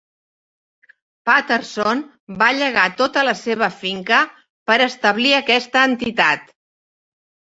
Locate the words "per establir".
4.71-5.35